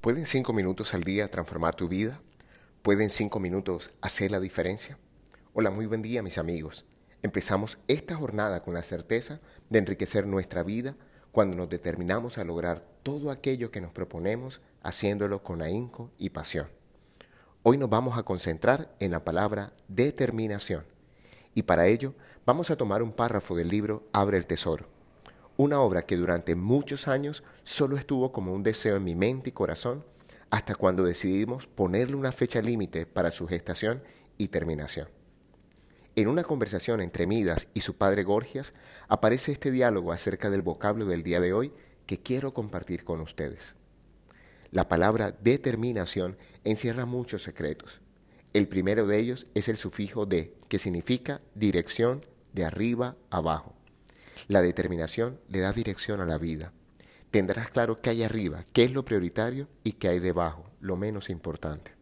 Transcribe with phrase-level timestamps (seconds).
[0.00, 2.20] ¿Pueden cinco minutos al día transformar tu vida?
[2.82, 4.96] ¿Pueden cinco minutos hacer la diferencia?
[5.54, 6.84] Hola, muy buen día mis amigos.
[7.20, 10.94] Empezamos esta jornada con la certeza de enriquecer nuestra vida
[11.32, 16.68] cuando nos determinamos a lograr todo aquello que nos proponemos haciéndolo con ahínco y pasión.
[17.64, 20.84] Hoy nos vamos a concentrar en la palabra determinación
[21.56, 22.14] y para ello
[22.46, 24.97] vamos a tomar un párrafo del libro Abre el Tesoro
[25.58, 29.52] una obra que durante muchos años solo estuvo como un deseo en mi mente y
[29.52, 30.04] corazón
[30.50, 34.00] hasta cuando decidimos ponerle una fecha límite para su gestación
[34.38, 35.08] y terminación.
[36.14, 38.72] En una conversación entre Midas y su padre Gorgias
[39.08, 41.72] aparece este diálogo acerca del vocablo del día de hoy
[42.06, 43.74] que quiero compartir con ustedes.
[44.70, 48.00] La palabra determinación encierra muchos secretos.
[48.52, 52.20] El primero de ellos es el sufijo de, que significa dirección
[52.52, 53.77] de arriba abajo.
[54.46, 56.72] La determinación le da dirección a la vida.
[57.30, 61.28] Tendrás claro qué hay arriba, qué es lo prioritario y qué hay debajo, lo menos
[61.28, 61.92] importante.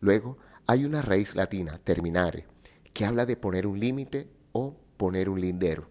[0.00, 2.46] Luego, hay una raíz latina, terminare,
[2.92, 5.88] que habla de poner un límite o poner un lindero.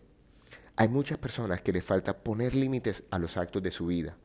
[0.76, 4.18] Hay muchas personas que les falta poner límites a los actos de su vida.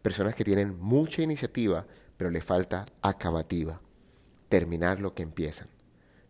[0.00, 3.80] Personas que tienen mucha iniciativa, pero les falta acabativa.
[4.48, 5.68] Terminar lo que empiezan.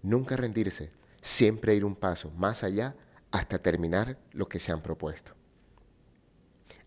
[0.03, 2.95] Nunca rendirse, siempre ir un paso más allá
[3.33, 5.33] hasta terminar lo que se han propuesto.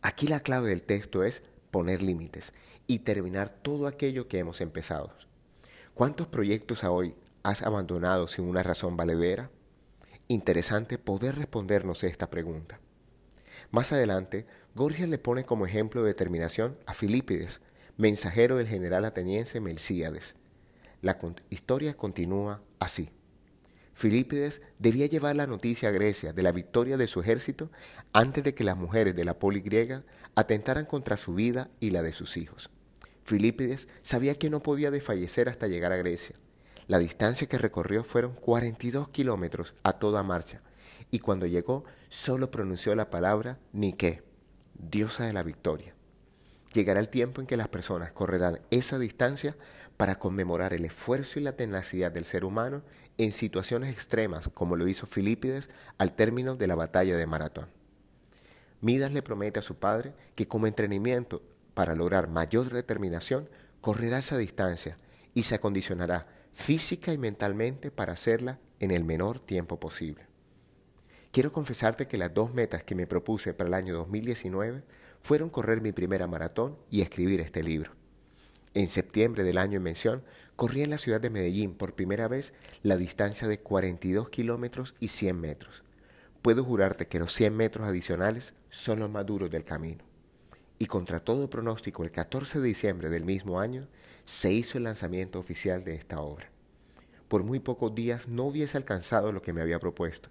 [0.01, 2.53] Aquí la clave del texto es poner límites
[2.87, 5.11] y terminar todo aquello que hemos empezado.
[5.93, 9.49] ¿Cuántos proyectos hoy has abandonado sin una razón valedera?
[10.27, 12.79] Interesante poder respondernos esta pregunta.
[13.71, 17.61] Más adelante, Gorgias le pone como ejemplo de determinación a Filipides,
[17.97, 20.35] mensajero del general ateniense Melcíades.
[21.01, 21.17] La
[21.49, 23.09] historia continúa así.
[23.95, 27.71] Filipides debía llevar la noticia a Grecia de la victoria de su ejército
[28.11, 30.03] antes de que las mujeres de la poli griega
[30.35, 32.69] atentaran contra su vida y la de sus hijos.
[33.23, 36.35] Filipides sabía que no podía desfallecer hasta llegar a Grecia.
[36.87, 40.61] La distancia que recorrió fueron 42 kilómetros a toda marcha,
[41.09, 44.23] y cuando llegó solo pronunció la palabra Nike,
[44.73, 45.95] diosa de la victoria.
[46.73, 49.55] Llegará el tiempo en que las personas correrán esa distancia
[49.97, 52.81] para conmemorar el esfuerzo y la tenacidad del ser humano
[53.17, 57.67] en situaciones extremas, como lo hizo Filipides al término de la batalla de Maratón.
[58.81, 61.41] Midas le promete a su padre que como entrenamiento
[61.75, 63.47] para lograr mayor determinación,
[63.81, 64.97] correrá esa distancia
[65.35, 70.25] y se acondicionará física y mentalmente para hacerla en el menor tiempo posible.
[71.31, 74.83] Quiero confesarte que las dos metas que me propuse para el año 2019
[75.19, 77.91] fueron correr mi primera maratón y escribir este libro.
[78.75, 80.21] En septiembre del año en mención,
[80.57, 82.53] corrí en la ciudad de Medellín por primera vez
[82.83, 85.85] la distancia de 42 kilómetros y 100 metros.
[86.41, 90.03] Puedo jurarte que los 100 metros adicionales son los más duros del camino.
[90.77, 93.87] Y contra todo pronóstico, el 14 de diciembre del mismo año
[94.25, 96.49] se hizo el lanzamiento oficial de esta obra.
[97.29, 100.27] Por muy pocos días no hubiese alcanzado lo que me había propuesto.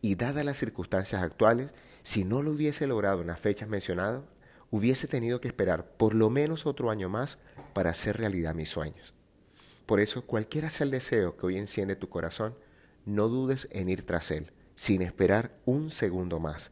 [0.00, 1.70] Y dadas las circunstancias actuales,
[2.02, 4.22] si no lo hubiese logrado en las fechas mencionadas,
[4.70, 7.38] hubiese tenido que esperar por lo menos otro año más
[7.74, 9.12] para hacer realidad mis sueños.
[9.84, 12.56] Por eso, cualquiera sea el deseo que hoy enciende tu corazón,
[13.04, 16.70] no dudes en ir tras él, sin esperar un segundo más.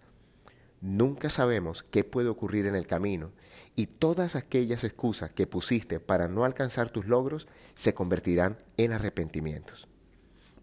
[0.81, 3.31] Nunca sabemos qué puede ocurrir en el camino
[3.77, 9.87] y todas aquellas excusas que pusiste para no alcanzar tus logros se convertirán en arrepentimientos.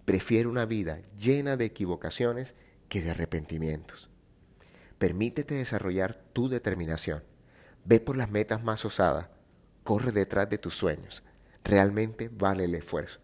[0.03, 2.55] Prefiero una vida llena de equivocaciones
[2.89, 4.09] que de arrepentimientos.
[4.97, 7.23] Permítete desarrollar tu determinación.
[7.85, 9.29] Ve por las metas más osadas.
[9.89, 11.23] Corre detrás de tus sueños.
[11.63, 13.21] Realmente vale el esfuerzo.